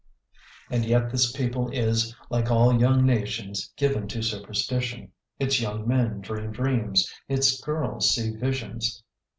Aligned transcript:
And 0.71 0.83
yet 0.83 1.11
this 1.11 1.31
people 1.31 1.69
is, 1.69 2.15
like 2.31 2.49
all 2.49 2.81
young 2.81 3.05
nations, 3.05 3.71
given 3.77 4.07
to 4.07 4.23
superstition: 4.23 5.11
its 5.37 5.61
young 5.61 5.87
men 5.87 6.21
dream 6.21 6.51
dreams, 6.51 7.07
its 7.29 7.61
girls 7.61 8.09
see 8.09 8.35
visions. 8.35 9.03